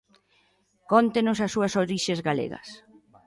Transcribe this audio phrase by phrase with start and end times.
[0.91, 2.67] Cóntenos as súas orixes galegas.